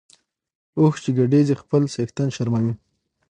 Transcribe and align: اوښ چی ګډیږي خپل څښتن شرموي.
اوښ 0.79 0.95
چی 1.03 1.09
ګډیږي 1.17 1.55
خپل 1.61 1.81
څښتن 1.93 2.27
شرموي. 2.35 2.73